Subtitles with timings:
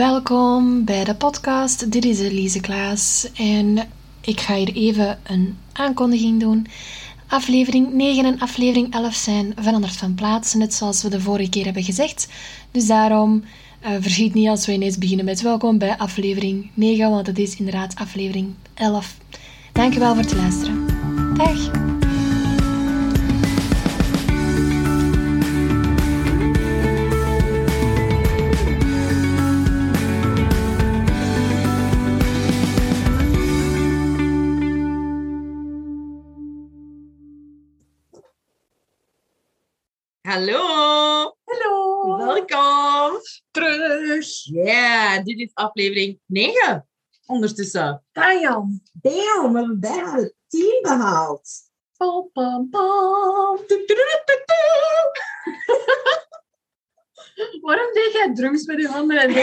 [0.00, 1.92] Welkom bij de podcast.
[1.92, 3.78] Dit is Elise Klaas en
[4.20, 6.66] ik ga hier even een aankondiging doen.
[7.26, 11.64] Aflevering 9 en aflevering 11 zijn veranderd van plaats, net zoals we de vorige keer
[11.64, 12.28] hebben gezegd.
[12.70, 13.44] Dus daarom
[13.82, 17.56] uh, verschiet niet als we ineens beginnen met welkom bij aflevering 9, want het is
[17.56, 19.16] inderdaad aflevering 11.
[19.72, 20.86] Dankjewel voor het luisteren.
[21.36, 21.70] Dag!
[40.30, 41.34] Hallo!
[41.44, 42.16] Hallo!
[42.16, 43.18] Welkom!
[43.50, 44.26] Terug!
[44.44, 46.88] Ja, dit is aflevering 9
[47.26, 48.04] ondertussen.
[48.12, 48.80] Damn!
[48.92, 51.50] Damn, we hebben bijna de 10 behaald.
[51.96, 53.58] Pam, pam, pam.
[57.60, 59.18] Waarom deed jij drums met je handen?
[59.18, 59.30] En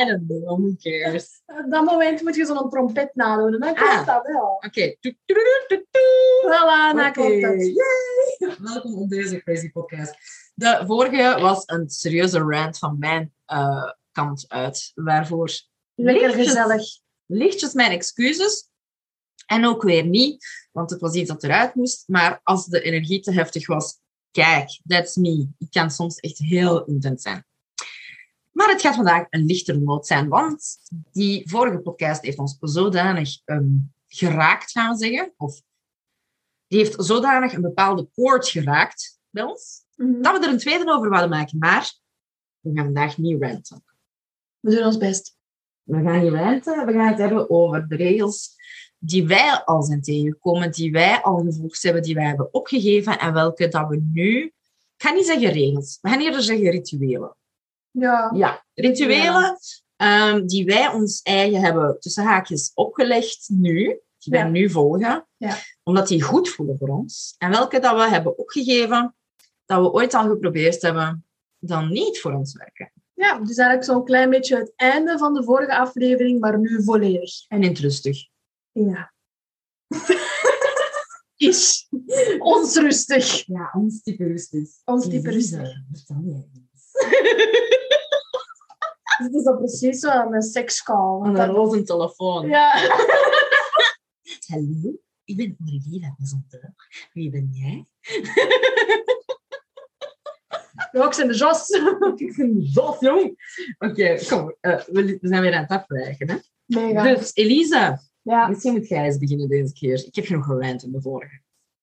[0.00, 1.42] I don't know, who cares?
[1.46, 3.54] op dat moment moet je zo'n trompet nadoen.
[3.54, 4.06] En dan klopt Ah.
[4.06, 4.62] dat wel.
[4.66, 4.96] Oké.
[5.00, 5.16] Toet,
[6.42, 7.72] Voilà, klopt het.
[7.74, 8.56] yay.
[8.58, 10.14] Welkom op deze crazy podcast.
[10.54, 15.50] De vorige was een serieuze rant van mijn eh, kant uit, waarvoor
[15.94, 16.82] Lekker lichtjes- gezellig.
[17.26, 18.70] lichtjes mijn excuses.
[19.46, 22.08] En ook weer niet, want het was iets dat eruit moest.
[22.08, 23.98] Maar als de energie te heftig was,
[24.30, 25.48] kijk, that's me.
[25.58, 27.46] Ik kan soms echt heel intens zijn.
[28.50, 30.76] Maar het gaat vandaag een lichter noot zijn, want
[31.12, 33.68] die vorige podcast heeft ons zodanig ehm,
[34.06, 35.32] geraakt, gaan we zeggen.
[35.36, 35.62] Of
[36.72, 40.22] die heeft zodanig een bepaalde koord geraakt bij ons, Mhm.
[40.22, 41.58] dat we er een tweede over wilden maken.
[41.58, 41.92] Maar
[42.60, 43.84] we gaan vandaag niet ranten.
[44.60, 45.36] We doen ons best.
[45.82, 48.54] We gaan niet ranten, we gaan het hebben over de regels
[48.98, 53.32] die wij al zijn tegengekomen, die wij al gevolgd hebben, die wij hebben opgegeven en
[53.32, 54.44] welke dat we nu...
[54.96, 57.36] Ik ga niet zeggen regels, we gaan eerder zeggen rituelen.
[57.90, 58.30] Ja.
[58.34, 59.58] Ja, rituelen
[59.96, 63.84] ehm, die wij ons eigen hebben tussen haakjes opgelegd nu,
[64.18, 64.48] die wij Ja.
[64.48, 65.56] nu volgen, Ja.
[65.82, 67.34] Omdat die goed voelen voor ons.
[67.38, 69.14] En welke dat we hebben opgegeven,
[69.64, 71.26] dat we ooit al geprobeerd hebben,
[71.58, 72.92] dan niet voor ons werken.
[73.14, 77.48] ja, dus eigenlijk zo'n klein beetje het einde van de vorige aflevering, maar nu volledig.
[77.48, 78.28] En intrustig.
[78.72, 79.12] Ja.
[81.36, 81.88] Is.
[82.38, 83.46] Ons rustig.
[83.46, 84.68] Ja, ons type rustig.
[84.84, 85.68] Ons type rustig.
[85.92, 86.90] Vertel jij eens.
[89.02, 91.22] Het is al precies zo aan een sekscall.
[91.22, 92.48] Aan een roze telefoon.
[92.48, 92.70] Ja.
[94.52, 96.46] Hallo, ik ben Aurélie la Maison
[97.12, 97.86] Wie ben jij?
[100.92, 101.68] Ja, ik ben de Jos.
[102.16, 103.36] Ik ben zo jong.
[103.78, 104.56] Oké, kom.
[104.60, 106.30] eh, we, zijn weer aan het afwijken.
[106.30, 106.36] Hè?
[106.64, 107.02] Mega.
[107.02, 108.48] Dus, Elisa, ja.
[108.48, 110.06] misschien moet jij eens beginnen deze keer.
[110.06, 111.40] Ik heb genoeg gerant in de vorige.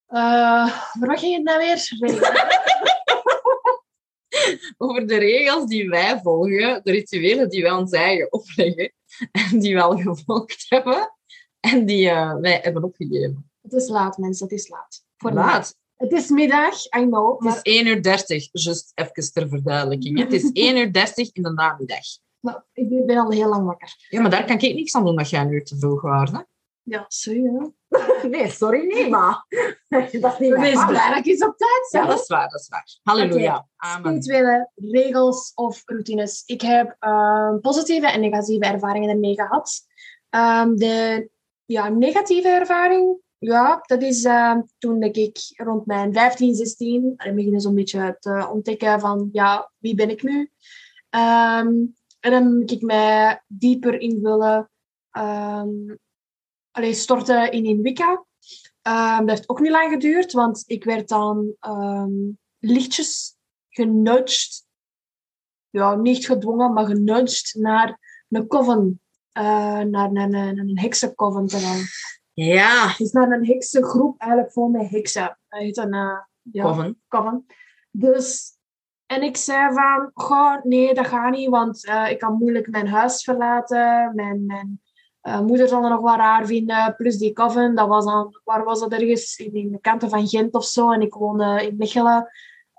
[0.09, 1.97] Uh, waar ging het nou weer?
[4.77, 8.93] Over de regels die wij volgen, de rituelen die wij ons eigen opleggen
[9.31, 11.13] en die we al gevolgd hebben
[11.71, 13.51] en die eh, wij hebben opgegeven.
[13.61, 14.47] Het is laat, mensen.
[14.47, 15.03] Het is laat.
[15.17, 15.43] Voor mij.
[15.43, 15.77] Laat.
[15.95, 17.31] Het is middag, I know.
[17.31, 20.19] Het Maar, is 1 uur 30, just even ter verduidelijking.
[20.19, 22.03] Het is 1 uur 30 in de namiddag.
[22.45, 23.95] maar ik ben al heel lang wakker.
[24.09, 26.31] Ja, maar daar kan ik niks aan doen dat jij een uur te vroeg was.
[26.31, 26.39] Hè?
[26.83, 27.43] Ja, sorry.
[27.43, 27.67] Hè.
[28.29, 29.45] Nee, sorry, nee, maar.
[29.89, 30.87] dat is niet Wees waar.
[30.87, 32.09] blij dat ik eens op tijd Ja, ben.
[32.09, 32.97] dat is waar, dat is waar.
[33.03, 33.67] Halleluja.
[33.75, 34.23] Amen.
[34.23, 36.43] Spirituele regels of routines.
[36.45, 39.79] Ik heb ehm, positieve en negatieve ervaringen ermee gehad.
[40.29, 41.29] Ehm, de
[41.71, 47.61] ja, negatieve ervaring, ja, dat is ehm, toen ik rond mijn 15, 16 en beginnen
[47.61, 50.51] zo'n beetje te ontdekken van, ja, wie ben ik nu?
[51.09, 51.67] Ehm,
[52.19, 54.69] en dan moet ik mij dieper in willen
[55.11, 55.95] ehm,
[56.71, 58.25] allee, storten in in Wicca.
[58.81, 62.11] Ehm, dat heeft ook niet lang geduurd, want ik werd dan ehm,
[62.59, 63.35] lichtjes
[63.69, 64.65] genudged.
[65.69, 67.99] Ja, niet gedwongen, maar genudged naar
[68.29, 69.01] een coven.
[69.39, 71.81] Eh, naar, naar, naar een heksencoven te gaan.
[72.33, 75.37] Ja, Dus naar een heksengroep, eigenlijk vol met heksen.
[75.49, 77.01] Dat heet een eh, ja, Coven.
[77.07, 77.45] coven.
[77.91, 78.57] Dus,
[79.05, 82.87] en ik zei van, goh, nee, dat gaat niet, want eh, ik kan moeilijk mijn
[82.87, 84.11] huis verlaten.
[84.15, 84.81] Mijn, mijn
[85.21, 86.95] eh, moeder zal het nog wel raar vinden.
[86.95, 89.37] Plus die coven, dat was dan, waar was dat ergens?
[89.37, 90.91] In, de kanten van Gent of zo.
[90.91, 92.29] En ik woonde in Mechelen.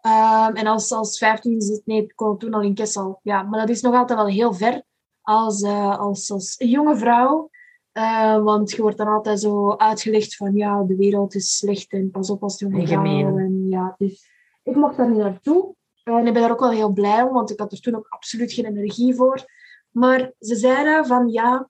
[0.01, 3.21] Ehm, en als, als 15 zit, nee, ik woon toen al in Kessel.
[3.23, 4.83] Ja, maar dat is nog altijd wel heel ver
[5.31, 7.51] als, eh, als, als jonge vrouw.
[7.93, 12.11] Eh, want je wordt dan altijd zo uitgelegd van ja, de wereld is slecht en
[12.11, 13.39] pas op als jonge vrouw.
[13.39, 14.29] En, ja, dus
[14.63, 15.75] ik mocht daar niet naartoe.
[16.05, 18.07] En ik ben daar ook wel heel blij om, want ik had er toen ook
[18.09, 19.45] absoluut geen energie voor.
[19.91, 21.69] Maar ze zeiden van ja,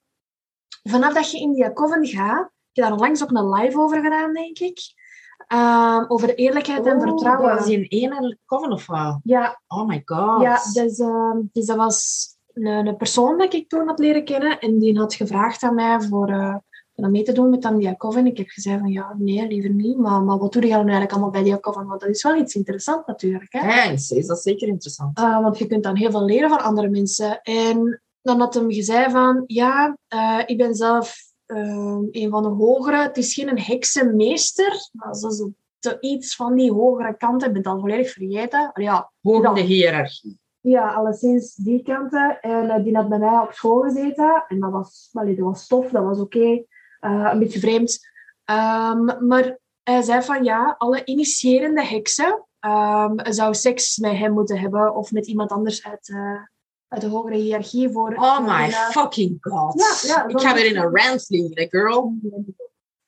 [0.83, 4.01] vanaf dat je in die coven gaat, ik heb daar onlangs ook een live over
[4.03, 4.79] gedaan, denk ik.
[5.47, 7.49] Ehm, over eerlijkheid en Oh, vertrouwen.
[7.49, 9.19] Dat was die ene coven of wat?
[9.23, 10.41] Ja, Oh my god.
[10.41, 14.59] ja dus, ehm, dus dat was een, een persoon dat ik toen had leren kennen.
[14.59, 16.55] En die had gevraagd aan mij voor, eh,
[16.95, 18.15] om mee te doen met Diakov.
[18.15, 19.97] En ik heb gezegd van ja, nee, liever niet.
[19.97, 21.75] Maar, maar wat doe je dan eigenlijk allemaal bij Diakov?
[21.75, 23.53] Want dat is wel iets interessants natuurlijk.
[23.53, 23.59] Hè?
[23.59, 25.19] Thanks, is dat zeker interessant.
[25.19, 27.41] Uh, want je kunt dan heel veel leren van andere mensen.
[27.41, 31.15] En dan had hem gezegd van, ja, uh, ik ben zelf
[31.47, 33.01] uh, een van de hogere.
[33.01, 37.43] Het is geen heksenmeester, maar zo, zo te iets van die hogere kant.
[37.43, 38.71] Ik ben het al volledig vergeten.
[38.73, 40.39] Ja, Hoog de hiërarchie.
[40.61, 42.39] Ja, alleszins die kanten.
[42.41, 44.43] En uh, die had bij mij op school gezeten.
[44.47, 46.37] En dat was, allee, dat was tof, dat was oké.
[46.37, 46.65] Okay.
[47.01, 47.99] Uh, een beetje vreemd.
[48.45, 54.59] Um, maar hij zei van ja, alle initiërende heksen um, zou seks met hem moeten
[54.59, 56.41] hebben of met iemand anders uit, uh,
[56.87, 57.89] uit de hogere hiërarchie.
[57.89, 60.01] Voor, oh my fucking god.
[60.03, 62.13] Ja, ja, Ik ga weer in een rant vliegen, girl.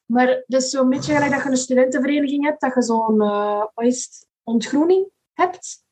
[0.06, 3.24] Maar dus zo'n beetje gelijk dat je een studentenvereniging hebt, dat je zo'n
[4.44, 5.82] ontgroening hebt.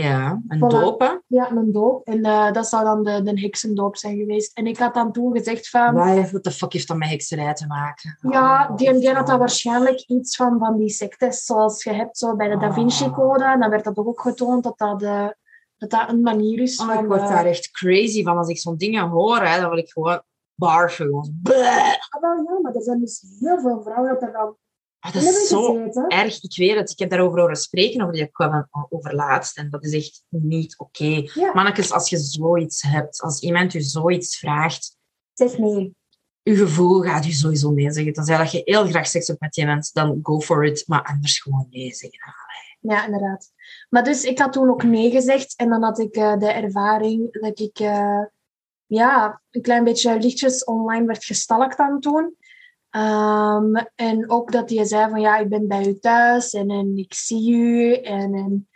[0.00, 0.68] Ja, een Voilà.
[0.68, 1.18] doop, hè?
[1.26, 2.06] Ja, een doop.
[2.06, 4.56] En uh, dat zou dan de, de heksendoop zijn geweest.
[4.56, 5.94] En ik had dan toen gezegd van...
[6.32, 8.18] Wat de fuck heeft dat met hekserij te maken?
[8.30, 12.18] Ja, Oh, die, die had dat waarschijnlijk iets van, van die sectes zoals je hebt
[12.18, 13.44] zo bij de Da Vinci Code.
[13.44, 15.36] En dan werd dat ook getoond dat dat, de,
[15.76, 16.98] dat, dat een manier is Oh, van...
[17.02, 18.36] ik word uh, daar echt crazy van.
[18.36, 20.22] Als ik zo'n dingen hoor, hè, dan wil ik gewoon
[20.54, 21.06] barfen.
[21.06, 21.40] Gewoon.
[21.42, 24.56] Ah, wel, ja, maar er zijn dus heel veel vrouwen dat er dan
[25.04, 26.08] Ah, dat is zo gezeten.
[26.08, 26.42] erg.
[26.42, 26.90] Ik weet het.
[26.90, 29.58] Ik heb daarover horen spreken, over die kwam over laatst.
[29.58, 31.22] En dat is echt niet oké.
[31.34, 31.52] Ja.
[31.52, 34.96] Mannetjes, als je zoiets hebt, als iemand u zoiets vraagt,
[35.32, 35.96] Zeg nee.
[36.42, 38.12] je gevoel gaat u sowieso nee zeggen.
[38.12, 40.84] Tenzij dat je heel graag seks hebt met die mens, dan go for it.
[40.86, 42.34] Maar anders gewoon nee zeggen.
[42.80, 43.50] Ja, inderdaad.
[43.88, 45.56] Maar dus ik had toen ook nee gezegd.
[45.56, 48.24] En dan had ik uh, de ervaring dat ik uh,
[48.86, 52.36] ja, een klein beetje lichtjes online werd gestalkt aan toen.
[52.96, 56.96] Um, en ook dat hij zei van ja, ik ben bij u thuis en, en
[56.96, 57.94] ik zie u.
[57.94, 58.68] En, en,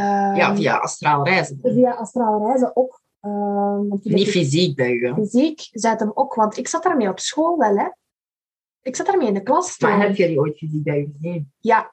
[0.00, 1.58] um, ja, via astraal reizen.
[1.62, 3.00] Via astraal reizen ook.
[3.20, 5.14] Um, want Niet fysiek bij u.
[5.14, 7.86] Fysiek, zei hem ook, want ik zat daarmee op school wel, hè.
[8.82, 9.78] Ik zat daarmee in de klas.
[9.78, 11.52] Maar heb je die ooit fysiek bij u gezien?
[11.60, 11.92] Ja,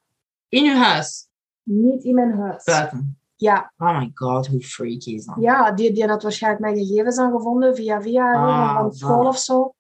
[0.50, 1.28] In uw huis?
[1.64, 2.64] niet in mijn huis.
[2.64, 3.18] Buiten?
[3.36, 5.36] Ja, Oh my god, hoe freaky is dat?
[5.40, 9.74] ja die, die had waarschijnlijk mijn gegevens aangevonden via via Ah, van school of zo.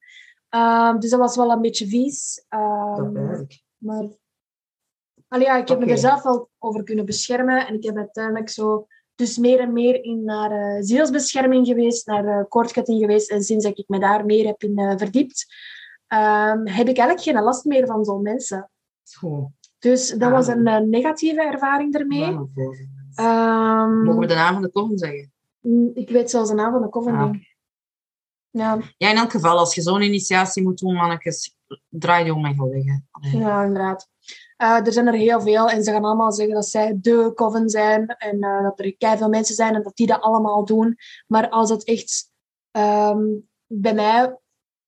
[0.56, 2.46] Um, dus dat was wel een beetje vies.
[2.50, 3.48] Dat Um,
[3.78, 4.08] maar
[5.28, 7.68] allee, ja, ik heb me er zelf wel over kunnen beschermen.
[7.68, 12.26] En ik heb uiteindelijk zo dus meer en meer in naar uh, zielsbescherming geweest, naar
[12.26, 13.32] uh, koordketting geweest.
[13.32, 15.46] En sinds dat ik me daar meer heb in uh, verdiept,
[16.08, 18.70] um, heb ik eigenlijk geen last meer van zo'n mensen.
[19.04, 19.54] Schoon.
[19.80, 20.32] Dus dat Ah.
[20.32, 22.24] was een uh, negatieve ervaring ermee.
[23.20, 25.32] Um, Mogen we de naam van de koven zeggen?
[25.60, 27.53] mm, ik weet zelfs de naam van de coven Ah, niet.
[28.54, 31.56] Ja, Ja, in elk geval, als je zo'n initiatie moet doen, mannetjes,
[31.90, 32.84] draai je om en ga weg.
[33.12, 33.38] Allee.
[33.38, 34.08] ja, inderdaad.
[34.58, 37.70] Uh, er zijn er heel veel en ze gaan allemaal zeggen dat zij de coven
[37.70, 40.96] zijn en uh, dat er veel mensen zijn en dat die dat allemaal doen.
[41.27, 42.32] Maar als het echt
[42.72, 44.38] um, bij mij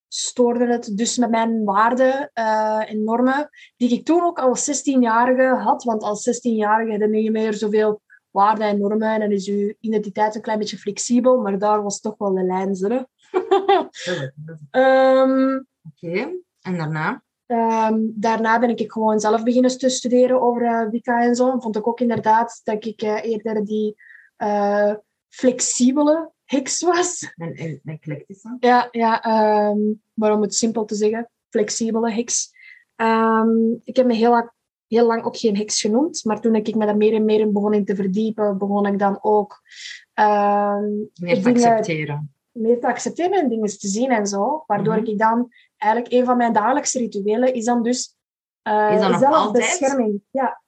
[0.08, 5.62] stoorde het dus met mijn waarden uh, en normen, die ik toen ook als 16-jarige
[5.64, 5.84] had.
[5.84, 8.02] Want als 16-jarige heb je niet meer zoveel
[8.36, 12.00] waarden en normen en dan is je identiteit een klein beetje flexibel, maar daar was
[12.00, 12.76] toch wel de lijn.
[12.76, 13.08] Zullen.
[14.72, 16.40] um, Oké, okay.
[16.62, 17.24] en daarna?
[17.48, 21.52] Um, daarna ben ik gewoon zelf beginnen te studeren over uh, Wicca en zo.
[21.52, 23.96] En vond ik ook inderdaad dat ik uh, eerder die
[24.38, 24.94] uh,
[25.30, 27.34] flexibele heks was.
[27.36, 28.58] En, eclectische?
[28.60, 29.26] Ja, ja
[29.70, 32.54] um, maar om het simpel te zeggen, flexibele heks.
[32.96, 34.52] Um, ik heb me heel
[34.88, 37.54] heel lang ook geen heks genoemd, maar toen ik me daar meer en meer in
[37.54, 39.62] begon in te verdiepen, begon ik dan ook...
[41.16, 42.34] meer te accepteren.
[42.52, 44.64] Meer te accepteren en dingen te zien en zo.
[44.68, 45.06] Waardoor Mhm.
[45.06, 48.16] ik dan eigenlijk een van mijn dagelijkse rituelen is dan dus
[48.68, 50.22] uh, Is dat zelfbescherming.
[50.32, 50.64] Ja.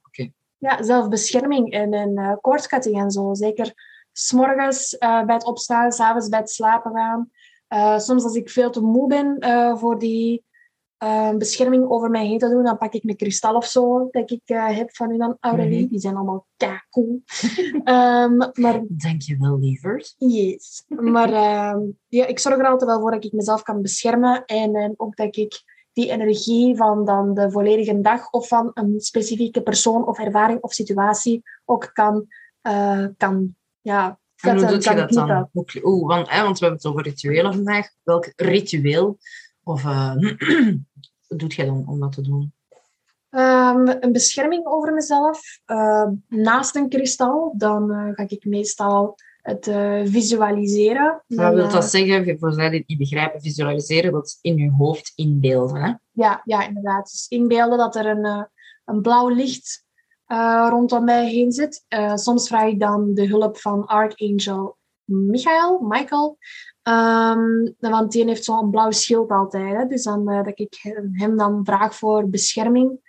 [0.59, 3.33] Ja, zelfbescherming en, en uh, koortskatting en zo.
[3.33, 3.73] Zeker
[4.11, 7.29] s'morgens uh, bij het opstaan, s'avonds bij het slapen gaan.
[7.69, 10.43] Uh, soms als ik veel te moe ben uh, voor die
[11.03, 14.31] uh, bescherming over mij heen te doen, dan pak ik een kristal of zo dat
[14.31, 15.81] ik uh, heb van u dan Aurelie.
[15.81, 15.89] Mhm.
[15.89, 16.47] Die zijn allemaal
[16.89, 17.21] cool.
[17.83, 20.15] um, maar Dankjewel, lieverd.
[20.17, 20.83] Yes.
[20.87, 24.45] Maar uh, ja, ik zorg er altijd wel voor dat ik mezelf kan beschermen.
[24.45, 25.63] En, en ook dat ik
[25.97, 30.73] die energie van dan de volledige dag of van een specifieke persoon of ervaring of
[30.73, 32.27] situatie ook kan,
[32.61, 35.49] eh, kan ja, En hoe doe je dat dan?
[35.51, 37.89] Hoe Oeh, want, hè, want we hebben het over rituelen vandaag.
[38.03, 39.17] Welk ritueel
[39.63, 40.15] of eh
[41.27, 42.53] doet jij dan om dat te doen?
[43.29, 45.59] Ehm, een bescherming over mezelf.
[45.65, 51.23] Ehm, naast een kristal, dan eh, ga ik meestal het eh, visualiseren.
[51.27, 52.39] Wat wil eh, dat zeggen?
[52.39, 55.83] Voor zij die het niet begrijpen, visualiseren, dat is in je hoofd inbeelden.
[55.83, 55.93] Hè?
[56.11, 57.11] Ja, ja, inderdaad.
[57.11, 58.43] Dus inbeelden dat er een, eh,
[58.85, 59.85] een blauw licht
[60.25, 61.85] eh, rondom mij heen zit.
[61.87, 64.76] Eh, soms vraag ik dan de hulp van Archangel
[65.07, 66.37] Michael, Michael.
[66.81, 69.75] Ehm, want die heeft zo'n blauw schild altijd.
[69.75, 69.85] Hè?
[69.85, 70.77] Dus dan, eh, dat ik
[71.11, 72.99] hem dan vraag voor bescherming.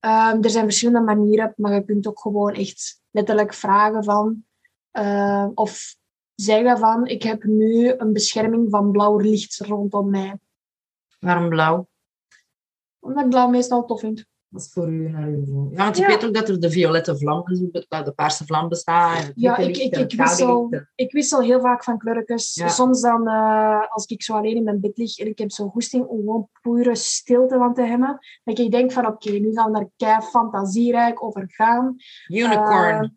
[0.00, 4.44] Ehm, er zijn verschillende manieren, maar je kunt ook gewoon echt letterlijk vragen van...
[4.90, 5.96] eh, of
[6.34, 10.38] zeggen van, ik heb nu een bescherming van blauw licht rondom mij.
[11.18, 11.88] Waarom blauw?
[12.98, 14.26] Omdat ik blauw meestal tof vind.
[14.48, 16.08] Dat is voor u naar uw Ja, want ik Ja.
[16.08, 19.32] weet ook dat er de violette vlam, de paarse vlam bestaat.
[19.34, 22.54] Ja, ik, ik, ik, wissel, ik wissel heel vaak van kleurtjes.
[22.54, 22.68] Ja.
[22.68, 25.70] Soms dan, eh, als ik zo alleen in mijn bed lig en ik heb zo'n
[25.70, 29.72] goesting om gewoon pure stilte van te hebben, dat ik denk van oké, nu gaan
[29.72, 31.96] we daar kei fantasierijk over gaan.
[32.28, 33.02] Unicorn.
[33.02, 33.08] Eh,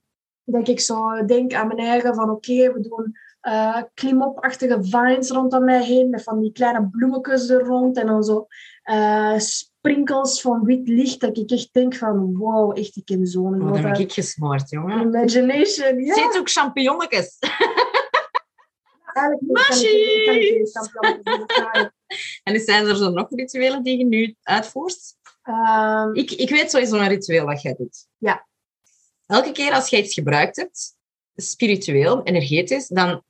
[0.43, 5.63] dat ik zo denk aan mijn eigen van oké, we doen eh klimopachtige vines rondom
[5.63, 8.47] mij heen met van die kleine bloemetjes er rond en dan zo
[9.79, 13.73] sprinkels van wit licht dat ik echt denk van wow, echt ik heb zo'n oh,
[13.73, 15.01] dat heb ik gesmoord, jongen.
[15.01, 16.03] imagination.
[16.03, 16.13] Ja.
[16.13, 17.37] Zit ook champignonnetjes.
[22.43, 25.15] En zijn er zo nog rituelen die je nu uitvoert?
[25.43, 28.07] Ehm, Ik, ik weet sowieso een ritueel dat jij doet.
[28.17, 28.47] Ja.
[29.25, 30.95] Elke keer als jij iets gebruikt hebt,
[31.35, 33.23] spiritueel, energetisch, dan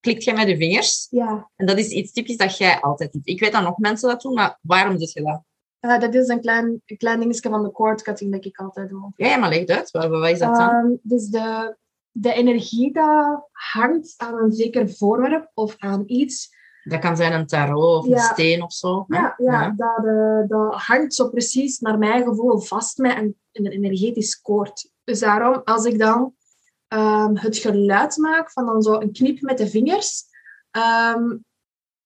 [0.00, 1.06] klikt jij met je vingers.
[1.10, 3.28] ja, En dat is iets typisch dat jij altijd doet.
[3.28, 5.42] Ik weet dat nog mensen dat doen, maar waarom doe je dat?
[5.84, 8.88] Eh, dat is een klein, een klein dingetje van de cord cutting dat ik altijd
[8.88, 9.12] doe.
[9.16, 9.90] Ja, ja, maar leg het uit.
[9.90, 10.68] Wat, wat is dat dan?
[10.70, 11.76] Ehm, dus de,
[12.10, 17.46] de energie dat hangt aan een zeker voorwerp of aan iets, Dat kan zijn een
[17.46, 18.32] tarot of een Ja.
[18.32, 19.04] steen of zo.
[19.08, 19.18] hè?
[19.18, 23.66] ja, ja, Dat, eh, dat hangt zo precies naar mijn gevoel vast met een, een
[23.66, 24.90] energetisch koord.
[25.04, 26.34] Dus daarom, als ik dan
[26.88, 30.24] ehm, het geluid maak van dan zo een knip met de vingers,
[30.70, 31.36] ehm,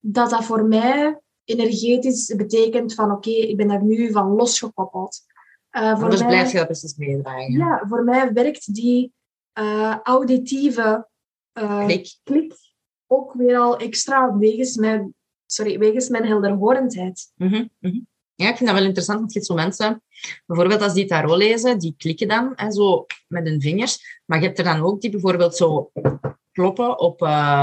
[0.00, 5.20] dat dat voor mij energetisch betekent van oké, ik ben daar nu van losgekoppeld.
[5.70, 7.52] Eh, voor Anders mij- blijf je dat precies meedragen.
[7.52, 9.12] Ja, voor mij werkt die
[9.52, 11.08] eh, auditieve
[11.52, 12.18] eh, Klik.
[12.22, 12.54] klik
[13.06, 15.14] ook weer al extra wegens mijn,
[15.46, 17.32] sorry, wegens mijn helderhorendheid.
[17.34, 18.00] Mhm, mhm.
[18.34, 20.02] Ja, ik vind dat wel interessant, want je hebt zo mensen,
[20.46, 24.46] bijvoorbeeld als die tarot lezen, die klikken dan hè, zo met hun vingers, maar je
[24.46, 25.90] hebt er dan ook die bijvoorbeeld zo
[26.52, 27.22] kloppen op,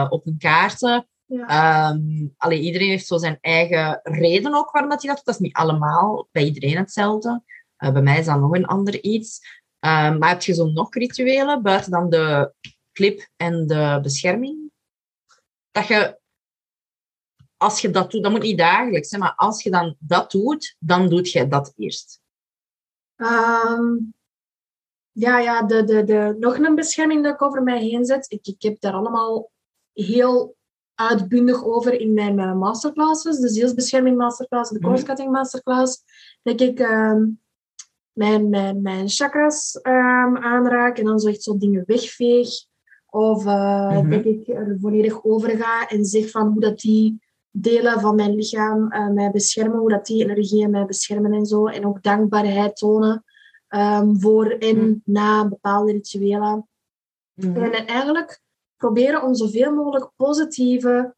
[0.09, 1.07] op hun kaarten.
[1.25, 1.47] Ja.
[1.47, 5.25] Ehm, allee, iedereen heeft zo zijn eigen reden ook waarom dat hij dat doet.
[5.25, 7.43] Dat is niet allemaal bij iedereen hetzelfde.
[7.75, 9.39] Eh, bij mij is dat nog een ander iets.
[9.79, 12.53] Ehm, maar heb je zo nog rituelen, buiten dan de
[12.91, 14.71] clip en de bescherming?
[15.71, 16.19] Dat je
[17.57, 21.09] als je dat doet, dat moet niet dagelijks maar als je dan dat doet, dan
[21.09, 22.21] doet je dat eerst.
[23.15, 23.95] Ehm,
[25.11, 28.31] ja, ja de, de, de, nog een bescherming dat ik over mij heen zet.
[28.31, 29.51] Ik, ik heb daar allemaal
[29.93, 30.55] heel
[30.95, 33.39] uitbundig over in mijn eh, masterclasses.
[33.39, 34.85] De zielsbescherming masterclass, de Mhm.
[34.87, 36.03] course-cutting masterclass.
[36.43, 37.27] Dat ik ehm,
[38.11, 42.49] mijn, mijn, mijn chakras ehm, aanraak en dan zo echt zo dingen wegveeg.
[43.09, 44.09] Of Mhm.
[44.09, 48.35] dat ik er volledig over ga en zeg van hoe dat die delen van mijn
[48.35, 51.67] lichaam eh, mij beschermen, hoe dat die energieën mij beschermen en zo.
[51.67, 53.23] En ook dankbaarheid tonen
[53.67, 54.93] ehm, voor en Mhm.
[55.03, 56.67] na bepaalde rituelen.
[57.35, 58.41] En eigenlijk
[58.77, 61.15] proberen om zoveel mogelijk positieve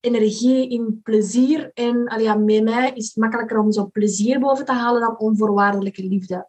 [0.00, 1.70] energie in plezier.
[1.74, 5.18] En allee, ja, met mij is het makkelijker om zo plezier boven te halen dan
[5.18, 6.48] onvoorwaardelijke liefde.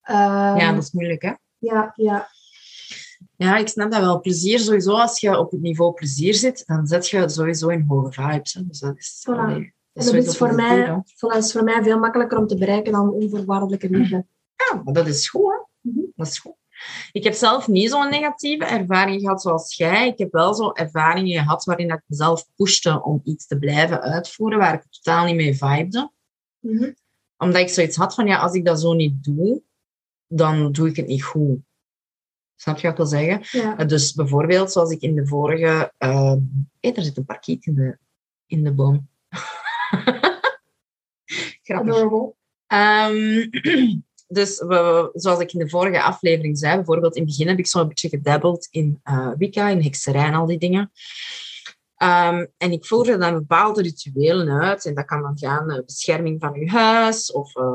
[0.00, 1.32] Ehm, Ja, dat is moeilijk, hè?
[1.58, 2.28] ja, ja,
[3.36, 4.20] Ja, ik snap dat wel.
[4.20, 8.12] Plezier, sowieso, als je op het niveau plezier zit, dan zet je sowieso in hoge
[8.12, 8.52] vibes.
[8.52, 8.66] Hè.
[8.66, 9.34] Dus dat is, Voilà.
[9.38, 12.92] allee, En dat is, voor mij, voilà, is voor mij veel makkelijker om te bereiken
[12.92, 14.26] dan onvoorwaardelijke liefde.
[14.56, 15.90] Ja, maar dat is goed, hè?
[15.90, 16.00] Mhm.
[16.14, 16.54] Dat is goed.
[17.12, 20.08] Ik heb zelf niet zo'n negatieve ervaring gehad zoals jij.
[20.08, 24.58] Ik heb wel zo ervaringen gehad waarin ik mezelf pushte om iets te blijven uitvoeren,
[24.58, 26.10] waar ik totaal niet mee vibede.
[26.58, 26.92] Mhm.
[27.36, 29.62] Omdat ik zoiets had van, ja, als ik dat zo niet doe,
[30.26, 31.58] dan doe ik het niet goed.
[32.56, 33.60] Snap je wat ik wil zeggen?
[33.60, 33.80] Ja.
[33.80, 35.92] Uh, Dus bijvoorbeeld, zoals ik in de vorige...
[35.98, 36.34] Uh,
[36.80, 37.98] hey, er zit een parkiet in de,
[38.46, 39.08] in de boom.
[41.62, 41.94] Grappig.
[41.94, 42.34] Adorable.
[42.68, 43.50] Um,
[44.34, 44.54] dus
[45.12, 48.08] zoals ik in de vorige aflevering zei, bijvoorbeeld in het begin heb ik zo'n beetje
[48.08, 50.92] gedabbeld in uh, Wicca, in hekserij en al die dingen.
[51.96, 54.84] Ehm, en ik voerde dan bepaalde rituelen uit.
[54.84, 57.74] En dat kan dan gaan uh, bescherming van je huis of uh,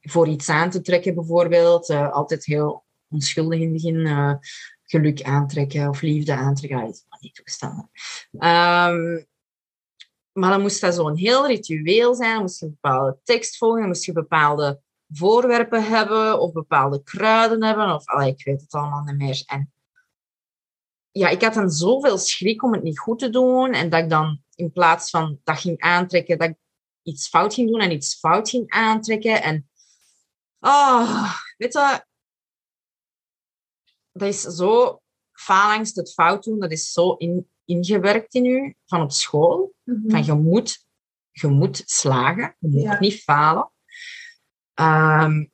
[0.00, 1.90] voor iets aan te trekken bijvoorbeeld.
[1.90, 4.38] Altijd heel onschuldig in het begin.
[4.84, 6.78] geluk aantrekken of liefde aantrekken.
[6.78, 7.90] Ja, van die toestanden.
[8.32, 9.26] Um,
[10.38, 12.32] maar dan moest dat zo'n heel ritueel zijn.
[12.32, 13.78] Dan moest je een bepaalde tekst volgen.
[13.78, 17.94] Dan moest je bepaalde voorwerpen hebben of bepaalde kruiden hebben.
[17.94, 19.42] Of allee, ik weet het allemaal niet meer.
[19.46, 19.72] En
[21.10, 23.72] ja, ik had dan zoveel schrik om het niet goed te doen.
[23.72, 26.56] En dat ik dan in plaats van dat ging aantrekken, dat ik
[27.02, 29.42] iets fout ging doen en iets fout ging aantrekken.
[29.42, 29.68] En
[30.60, 32.04] oh, weet je,
[34.12, 35.00] dat is zo
[35.32, 39.74] faalangst, het fout doen, dat is zo in, ingewerkt in u van op school.
[39.84, 40.10] Mhm.
[40.10, 40.86] Van je moet,
[41.30, 42.98] je moet slagen, je moet Ja.
[42.98, 43.70] niet falen.
[44.78, 45.44] Ehm,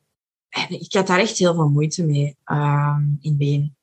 [0.67, 3.75] ik had daar echt heel veel moeite mee ehm, in begin.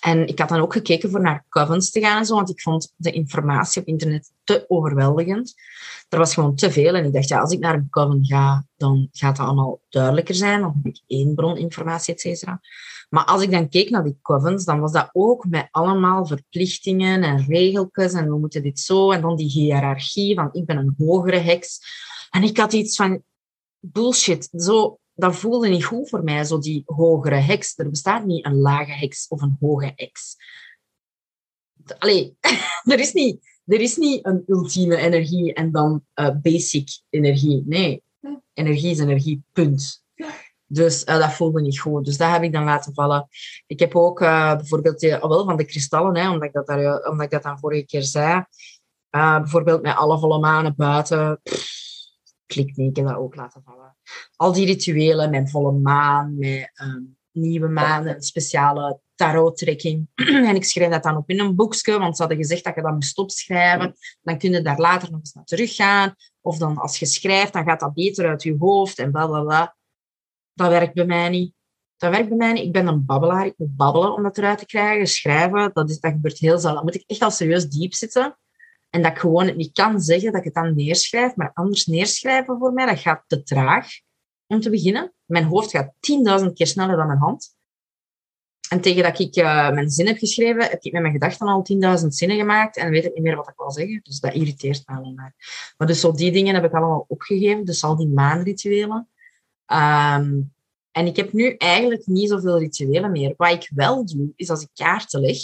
[0.00, 2.60] En ik had dan ook gekeken voor naar covens te gaan en zo, want ik
[2.60, 5.54] vond de informatie op internet te overweldigend.
[6.08, 8.66] Er was gewoon te veel en ik dacht, ja, als ik naar een coven ga,
[8.76, 10.60] dan gaat dat allemaal duidelijker zijn.
[10.60, 12.60] Dan heb ik één bron informatie, et cetera.
[13.08, 17.22] Maar als ik dan keek naar die covens, dan was dat ook met allemaal verplichtingen
[17.22, 19.10] en regeltjes en we moeten dit zo.
[19.10, 21.80] En dan die hiërarchie van ik ben een hogere heks.
[22.30, 23.22] En ik had iets van
[23.82, 24.48] bullshit.
[24.52, 27.78] Zo, dat voelde niet goed voor mij, zo die hogere heks.
[27.78, 30.36] Er bestaat niet een lage heks of een hoge heks.
[31.98, 32.36] Allee,
[32.92, 37.62] er is niet, er is niet een ultieme energie en dan eh, basic energie.
[37.66, 38.02] Nee,
[38.52, 40.04] energie is energie, punt.
[40.66, 42.04] Dus eh, dat voelde niet goed.
[42.04, 43.28] Dus dat heb ik dan laten vallen.
[43.66, 46.66] Ik heb ook eh, bijvoorbeeld, die, al wel van de kristallen, hè, omdat, ik dat
[46.66, 48.44] daar, omdat ik dat dan vorige keer zei.
[49.10, 51.40] Bijvoorbeeld met alle volle manen buiten.
[51.42, 51.81] Pff,
[52.52, 53.96] klikt niet, ik heb dat ook laten vallen.
[54.36, 60.08] Al die rituelen met volle maan, met ehm, nieuwe maan, een speciale tarottrekking.
[60.48, 62.82] en ik schreef dat dan op in een boekje, want ze hadden gezegd dat je
[62.82, 63.94] dat moest opschrijven.
[64.22, 66.14] Dan kun je daar later nog eens naar teruggaan.
[66.40, 69.42] Of dan als je schrijft, dan gaat dat beter uit je hoofd en bla bla
[69.42, 69.76] bla.
[70.54, 71.54] Dat werkt bij mij niet.
[71.96, 72.64] Dat werkt bij mij niet.
[72.64, 73.46] Ik ben een babbelaar.
[73.46, 75.06] Ik moet babbelen om dat eruit te krijgen.
[75.06, 76.74] Schrijven, dat, is, dat gebeurt heel zelden.
[76.74, 78.38] Dan moet ik echt al serieus diep zitten.
[78.92, 81.36] En dat ik gewoon het niet kan zeggen, dat ik het dan neerschrijf.
[81.36, 83.88] Maar anders neerschrijven voor mij, dat gaat te traag.
[84.46, 85.12] Om te beginnen.
[85.24, 85.92] Mijn hoofd gaat
[86.40, 87.54] 10.000 keer sneller dan mijn hand.
[88.68, 91.66] En tegen dat ik eh, mijn zin heb geschreven, heb ik met mijn gedachten al
[92.00, 94.00] 10.000 zinnen gemaakt en weet ik niet meer wat ik wil zeggen.
[94.02, 95.34] Dus dat irriteert me alleen maar.
[95.76, 97.64] Maar dus zo die dingen heb ik allemaal opgegeven.
[97.64, 99.08] Dus al die maanrituelen.
[99.66, 100.40] Ehm,
[100.90, 103.34] en ik heb nu eigenlijk niet zoveel rituelen meer.
[103.36, 105.38] Wat ik wel doe, is als ik kaarten leg,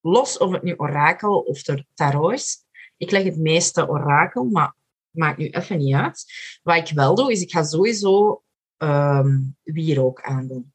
[0.00, 1.62] los of het nu orakel of
[1.94, 2.65] tarot is,
[2.96, 4.74] ik leg het meeste orakel, maar
[5.10, 6.24] maakt nu even niet uit.
[6.62, 8.42] Wat ik wel doe, is ik ga sowieso
[8.76, 10.72] ehm wierook aandoen.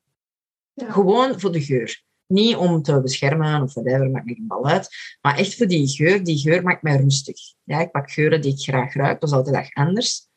[0.74, 0.92] Ja.
[0.92, 2.04] Gewoon voor de geur.
[2.28, 4.90] Niet om te beschermen of whatever, maakt me geen bal uit.
[5.22, 6.24] Maar echt voor die geur.
[6.24, 7.38] Die geur maakt mij rustig.
[7.64, 9.20] Ja, ik pak geuren die ik graag ruik.
[9.20, 10.30] Dat is altijd dag anders.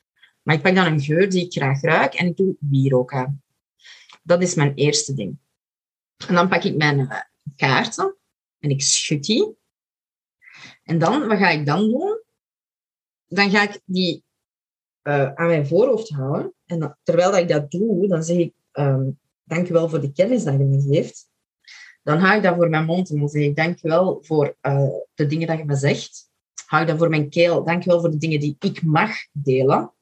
[0.43, 3.43] Maar ik pak dan een geur die ik graag ruik en ik doe wierook aan.
[4.23, 5.39] Dat is mijn eerste ding.
[6.27, 7.21] En dan pak ik mijn eh,
[7.57, 8.17] kaarten
[8.59, 9.57] en ik schud die.
[10.85, 12.23] En dan, wat ga ik dan doen?
[13.27, 14.25] Dan ga ik die
[15.03, 16.55] eh, aan mijn voorhoofd houden.
[16.67, 19.11] En dan- terwijl dat ik dat doe, dan zeg ik, ehm
[19.45, 21.29] dank je wel voor de kennis dat je me geeft.
[22.03, 24.57] Dan hou ik dat voor mijn mond en dan zeg ik, dank je wel voor
[24.61, 26.31] eh, de dingen dat je me zegt.
[26.67, 29.11] Hou ik dat voor mijn keel, dank je wel voor de dingen die ik mag
[29.33, 29.93] delen.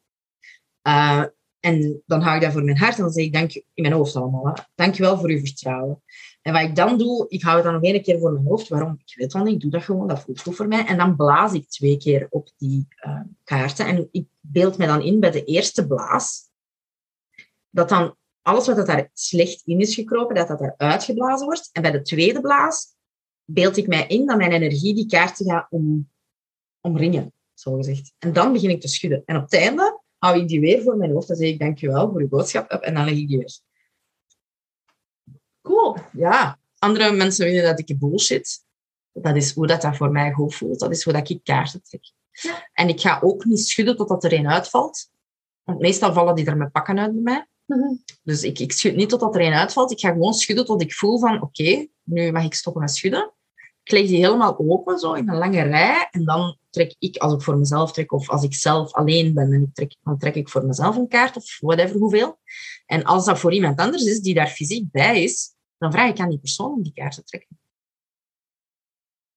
[0.83, 1.25] Eh,
[1.63, 3.93] en dan hou ik dat voor mijn hart en dan zeg ik, dank in mijn
[3.95, 4.53] hoofd allemaal, hè.
[4.75, 6.03] dank je wel voor uw vertrouwen.
[6.43, 8.69] En wat ik dan doe, ik hou het dan nog één keer voor mijn hoofd.
[8.69, 9.01] Waarom?
[9.05, 10.87] Ik weet wel niet, ik doe dat gewoon, dat voelt goed voor mij.
[10.87, 13.87] En dan blaas ik twee keer op die eh, kaarten.
[13.87, 16.51] En ik beeld me dan in bij de eerste blaas,
[17.71, 21.69] dat dan alles wat daar slecht in is gekropen, dat dat er uitgeblazen wordt.
[21.73, 22.95] En bij de tweede blaas
[23.45, 26.11] beeld ik mij in dat mijn energie die kaarten gaat om,
[26.81, 28.13] omringen, zo gezegd.
[28.19, 29.23] En dan begin ik te schudden.
[29.25, 32.11] En op het einde hou ik die weer voor mijn hoofd en zeg ik dankjewel
[32.11, 32.71] voor uw boodschap.
[32.71, 33.53] En dan leg ik die weg.
[35.63, 35.97] Cool.
[36.13, 38.65] Ja, andere mensen vinden dat ik bullshit.
[39.13, 40.79] Dat is hoe dat, dat voor mij goed voelt.
[40.79, 42.13] Dat is hoe dat ik kaarten trek.
[42.31, 42.69] Ja.
[42.73, 45.11] En ik ga ook niet schudden totdat er een uitvalt.
[45.63, 47.47] Want meestal vallen die er met pakken uit bij mij.
[47.67, 47.95] Mhm.
[48.23, 49.91] Dus ik, ik schud niet totdat er een uitvalt.
[49.91, 53.33] Ik ga gewoon schudden tot ik voel van, oké, nu mag ik stoppen met schudden.
[53.83, 56.09] Ik leg die helemaal open, zo in een lange rij.
[56.11, 59.53] En dan trek ik, als ik voor mezelf trek, of als ik zelf alleen ben,
[59.53, 62.39] en ik trek, dan trek ik voor mezelf een kaart, of whatever, hoeveel.
[62.87, 66.19] En als dat voor iemand anders is, die daar fysiek bij is, dan vraag ik
[66.19, 67.61] aan die persoon om die kaart te trekken.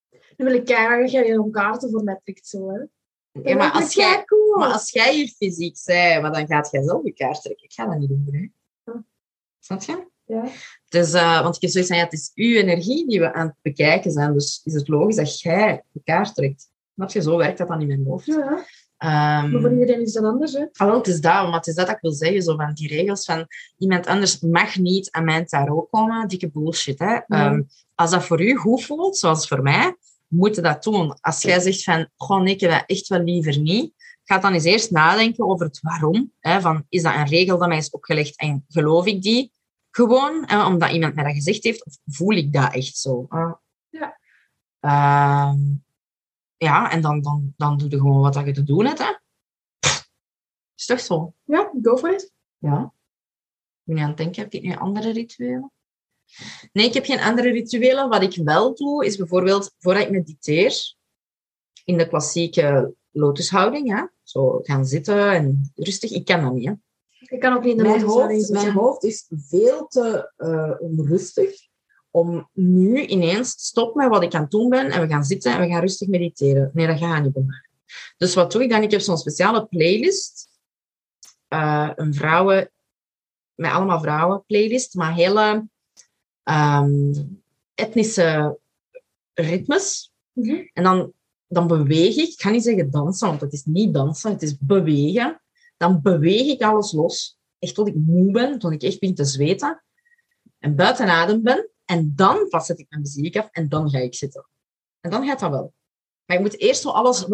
[0.09, 2.47] Dan wil ik kijken dat jij een kaarten voor mij trekt.
[2.47, 2.79] Zo, hè.
[3.43, 4.57] Ja, maar, als jij, cool.
[4.57, 7.65] maar als jij hier fysiek bent, maar dan gaat jij zelf die kaart trekken.
[7.65, 8.47] Ik ga dat niet doen, hè.
[8.91, 8.99] Hm.
[9.59, 10.07] Snap je?
[10.25, 10.47] Ja.
[10.89, 13.47] Dus, eh, want ik heb zoiets van, ja, het is uw energie die we aan
[13.47, 14.33] het bekijken zijn.
[14.33, 16.69] Dus is het logisch dat jij elkaar trekt.
[16.95, 18.25] Snap je, zo werkt dat dan in mijn hoofd.
[18.25, 18.65] Ja,
[18.97, 20.65] Ehm, maar voor iedereen is dat anders, hè.
[20.73, 22.73] Ah, wel, het is dat, maar het is dat dat ik wil zeggen, zo van
[22.73, 26.99] die regels van iemand anders mag niet aan mijn tarot komen, dikke bullshit.
[26.99, 27.15] Hè?
[27.27, 27.61] Ehm,
[27.95, 29.95] als dat voor u goed voelt, zoals voor mij,
[30.27, 31.17] moet je dat doen.
[31.21, 34.53] Als jij zegt van, goh, nee, ik heb dat echt wel liever niet, ga dan
[34.53, 36.31] eens eerst nadenken over het waarom.
[36.39, 36.61] Hè?
[36.61, 39.51] Van, is dat een regel dat mij is opgelegd en geloof ik die
[39.91, 43.25] gewoon, hè, omdat iemand mij dat gezegd heeft, of voel ik dat echt zo?
[43.29, 43.53] Ah.
[43.89, 44.17] Ja.
[44.79, 45.59] Ehm,
[46.57, 48.99] ja, en dan, dan, dan doe je gewoon wat je te doen hebt.
[48.99, 49.13] Hè?
[50.75, 51.33] Is toch zo?
[51.43, 52.33] Ja, go for it.
[52.57, 52.93] Ja.
[53.83, 55.71] Ik ben aan het denken, heb ik nu andere rituelen?
[56.71, 58.09] Nee, ik heb geen andere rituelen.
[58.09, 60.95] Wat ik wel doe, is bijvoorbeeld, voordat ik mediteer,
[61.85, 66.11] in de klassieke lotushouding, hè, zo gaan zitten en rustig.
[66.11, 66.73] Ik kan dat niet, hè.
[67.27, 68.53] Ik kan ook niet in de Mijn hoofd, zitten.
[68.53, 71.67] mijn hoofd is veel te eh, onrustig.
[72.15, 75.53] Om nu ineens stop met wat ik aan het doen ben en we gaan zitten
[75.53, 76.71] en we gaan rustig mediteren.
[76.73, 77.65] Nee, dat gaat niet bij mij.
[78.17, 78.83] Dus wat doe ik dan?
[78.83, 80.49] Ik heb zo'n speciale playlist.
[81.47, 82.71] Eh, een vrouwen,
[83.55, 85.67] met allemaal vrouwen playlist, maar hele
[86.43, 87.13] ehm,
[87.73, 88.59] etnische
[89.33, 90.13] ritmes.
[90.31, 90.67] Mhm.
[90.73, 91.13] En dan,
[91.47, 94.57] dan beweeg ik, ik ga niet zeggen dansen, want het is niet dansen, het is
[94.59, 95.41] bewegen.
[95.77, 97.37] Dan beweeg ik alles los.
[97.59, 99.83] Echt tot ik moe ben, tot ik echt begin te zweten.
[100.59, 101.69] En buiten adem ben.
[101.85, 104.47] En dan pas zet ik mijn muziek af en dan ga ik zitten.
[105.01, 105.73] En dan gaat dat wel.
[106.25, 107.25] Maar ik moet eerst zo alles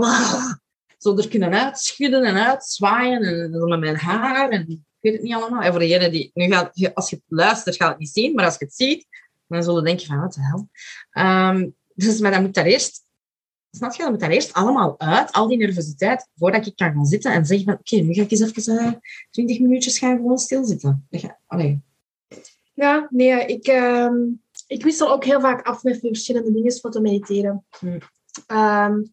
[0.97, 3.23] zo er kunnen uitschudden en uitzwaaien.
[3.23, 4.49] En met mijn haar.
[4.49, 5.61] En ik weet het niet allemaal.
[5.61, 6.31] En voor die...
[6.33, 8.33] Nu gaat, als je het luistert, ga je het niet zien.
[8.35, 9.05] Maar als je het ziet,
[9.47, 10.69] dan zullen denken van, wat de hel.
[11.11, 13.03] Ehm, dus maar dan moet daar eerst...
[13.71, 14.01] Snap je?
[14.01, 15.31] Dat moet daar eerst allemaal uit.
[15.31, 16.27] Al die nervositeit.
[16.35, 17.73] Voordat ik kan gaan zitten en zeggen van...
[17.73, 18.91] Oké, nu ga ik eens even eh,
[19.29, 21.07] 20 minuutjes gaan gewoon stilzitten.
[21.47, 21.81] Allee.
[22.81, 24.15] Ja, nee, ik, ehm,
[24.67, 27.65] ik wissel ook heel vaak af met verschillende dingen voor te mediteren.
[27.79, 27.97] Hmm.
[28.47, 29.03] Ehm,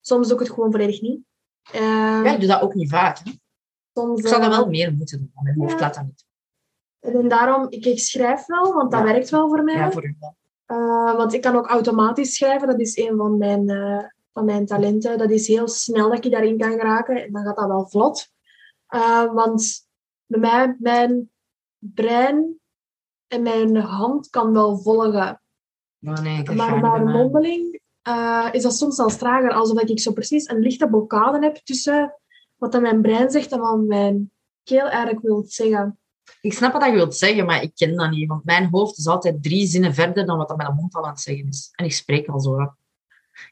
[0.00, 1.20] soms doe ik het gewoon volledig niet.
[1.72, 3.18] Ehm, Ja, ik doe dat ook niet vaak.
[3.18, 3.30] Hè.
[3.92, 5.30] soms, Ik zou dat eh, wel meer moeten doen.
[5.34, 5.78] maar Mijn hoofd Ja.
[5.78, 6.24] laat dat niet.
[7.00, 9.06] En daarom, ik, ik schrijf wel, want dat Ja.
[9.06, 9.74] werkt wel voor mij.
[9.74, 10.36] Ja, voor u wel.
[10.66, 12.68] Eh, want ik kan ook automatisch schrijven.
[12.68, 15.18] Dat is een van mijn, eh, van mijn talenten.
[15.18, 17.22] Dat is heel snel dat ik daarin kan geraken.
[17.24, 18.28] En dan gaat dat wel vlot.
[19.32, 19.86] Want
[20.26, 21.30] bij mij, mijn
[21.78, 22.60] brein
[23.28, 25.40] en mijn hand kan wel volgen.
[25.98, 29.52] Nee, gaat Maar bij mondeling eh, is dat soms al trager.
[29.52, 32.14] Alsof ik zo precies een lichte blokkade heb tussen
[32.56, 34.30] wat dan mijn brein zegt en wat mijn
[34.62, 35.98] keel eigenlijk wil zeggen.
[36.40, 38.28] Ik snap wat je wilt zeggen, maar ik ken dat niet.
[38.28, 41.10] Want mijn hoofd is altijd drie zinnen verder dan wat dat mijn mond al aan
[41.10, 41.68] het zeggen is.
[41.72, 42.58] En ik spreek al zo.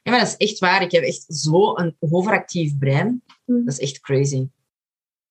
[0.03, 0.81] Ja, maar dat is echt waar.
[0.81, 3.23] Ik heb echt zo een overactief brein.
[3.45, 3.65] Mm.
[3.65, 4.47] Dat is echt crazy.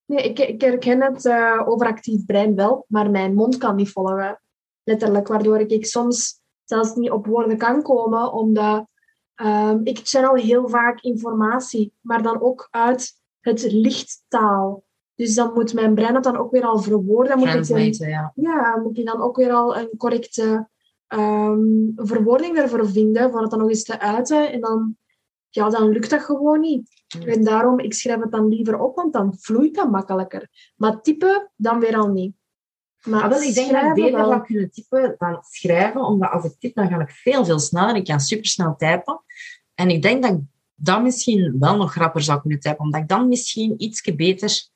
[0.07, 4.41] Nee, ik, ik herken het eh, overactief brein wel, maar mijn mond kan niet volgen.
[4.83, 8.87] Letterlijk, waardoor ik, soms zelfs niet op woorden kan komen, omdat
[9.35, 14.83] ehm, ik channel heel vaak informatie, maar dan ook uit het lichttaal.
[15.15, 17.39] Dus dan moet mijn brein dat dan ook weer al verwoorden.
[17.39, 18.33] Moet ik dan, ja.
[18.35, 20.69] ja, moet ik dan ook weer al een correcte
[21.07, 21.61] ehm,
[21.95, 24.53] verwoording daarvoor vinden, voor het dan nog eens te uiten.
[24.53, 24.97] En dan,
[25.55, 27.03] ja, dan lukt dat gewoon niet.
[27.19, 27.23] Mm.
[27.23, 30.49] En daarom, ik schrijf het dan liever op, want dan vloeit dat makkelijker.
[30.77, 32.35] Maar typen, dan weer al niet.
[33.05, 34.29] Maar Ah, wel, ik denk dat ik beter wel.
[34.29, 36.01] zou kunnen typen dan schrijven.
[36.01, 37.97] Omdat als ik typ, dan ga ik veel, veel sneller.
[37.97, 39.21] Ik kan supersnel typen.
[39.75, 40.41] En ik denk dat ik
[40.75, 42.79] dat misschien wel nog rapper zou kunnen typen.
[42.85, 44.69] Omdat ik dan misschien ietsje beter,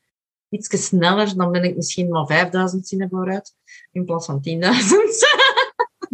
[0.48, 3.54] ietsje sneller, dan ben ik misschien wel 5000 zinnen vooruit.
[3.92, 4.48] In plaats van 10.000.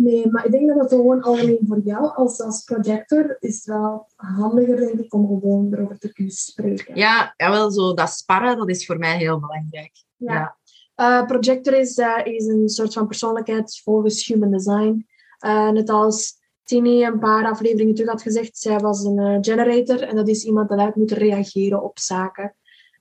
[0.05, 4.07] Nee, maar ik denk dat het gewoon algemeen voor jou als, als projector is wel
[4.17, 6.97] handiger denk ik, om gewoon erover te kunnen spreken.
[6.97, 9.93] Ja, wel zo dat sparren, dat is voor mij heel belangrijk.
[10.17, 10.57] Ja.
[10.95, 15.07] Eh, projector is, eh, is een soort van persoonlijkheid volgens Human Design.
[15.39, 16.33] Eh, net als
[16.65, 20.69] Tini een paar afleveringen terug had gezegd, zij was een generator en dat is iemand
[20.69, 22.57] dat uit moet reageren op zaken.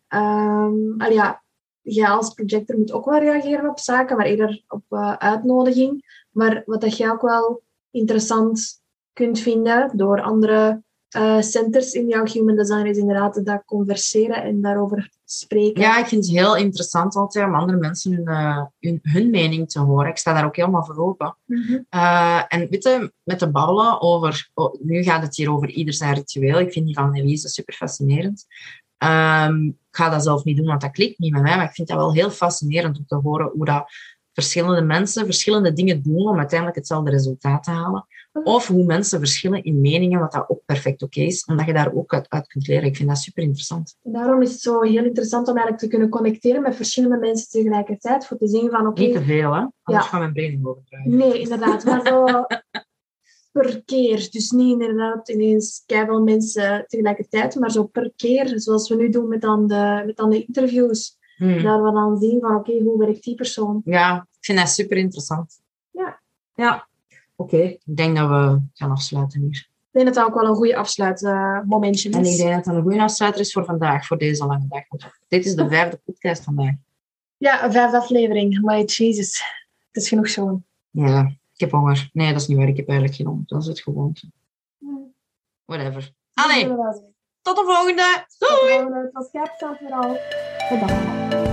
[0.08, 1.44] Ehm al ja,
[1.82, 4.84] jij als projector moet ook wel reageren op zaken, maar eerder op
[5.18, 6.23] uitnodiging.
[6.34, 8.82] Maar wat dat jij ook wel interessant
[9.14, 10.82] kunt vinden door andere
[11.14, 15.82] eh, centers in jouw Human Design is inderdaad dat converseren en daarover spreken.
[15.82, 19.70] ja, ik vind het heel interessant altijd om andere mensen hun, eh, hun, hun mening
[19.70, 20.10] te horen.
[20.10, 21.38] Ik sta daar ook helemaal voor open.
[21.46, 21.80] Mhm.
[21.90, 24.50] Eh, en weet je, met de babbelen over...
[24.54, 26.60] oh, nu gaat het hier over ieder zijn ritueel.
[26.60, 28.46] Ik vind die van Elise super fascinerend.
[28.98, 31.56] Ehm, ik ga dat zelf niet doen, want dat klikt niet met mij.
[31.56, 33.92] Maar ik vind dat wel heel fascinerend om te horen hoe dat
[34.34, 38.06] verschillende mensen verschillende dingen doen om uiteindelijk hetzelfde resultaat te halen.
[38.44, 41.94] Of hoe mensen verschillen in meningen, wat dat ook perfect oké is, omdat je daar
[41.94, 42.84] ook uit, uit kunt leren.
[42.88, 43.96] Ik vind dat super interessant.
[44.04, 48.26] Daarom is het zo heel interessant om eigenlijk te kunnen connecteren met verschillende mensen tegelijkertijd.
[48.28, 49.60] Voor te zien van, oké, Niet te veel, hè?
[49.84, 50.12] Anders Ja.
[50.12, 51.16] gaat mijn brein in overdraaien.
[51.18, 51.84] nee, inderdaad.
[51.86, 52.26] Maar zo
[53.52, 54.28] per keer.
[54.32, 58.60] Dus niet inderdaad ineens keiveel mensen tegelijkertijd, maar zo per keer.
[58.60, 61.18] Zoals we nu doen met dan de, met dan de interviews.
[61.36, 61.64] Hmm.
[61.64, 63.82] Dat we dan zien van, oké, hoe werkt die persoon?
[63.86, 65.62] Ja, ik vind dat super interessant.
[65.92, 66.20] Ja.
[66.56, 66.88] Ja,
[67.36, 67.58] Oké.
[67.58, 69.68] ik denk dat we gaan afsluiten hier.
[69.92, 72.16] Ik denk dat dat ook wel een goede afsluitmomentje is.
[72.16, 74.84] En ik denk dat het een goede afsluiter is voor vandaag, voor deze lange dag.
[74.88, 76.74] Want dit is de vijfde podcast vandaag.
[77.38, 78.62] Ja, een vijfde aflevering.
[78.62, 79.44] Maar jezus,
[79.92, 80.62] het is genoeg zo.
[80.90, 81.22] Ja,
[81.54, 82.10] ik heb honger.
[82.14, 82.68] Nee, dat is niet waar.
[82.68, 83.44] Ik heb eigenlijk geen honger.
[83.46, 84.32] Dat is het gewoonte.
[85.66, 86.14] Whatever.
[86.34, 86.68] Allee,
[87.42, 88.26] tot de volgende.
[88.38, 89.02] Doei!
[89.02, 89.30] Het was
[90.74, 91.53] 特别好。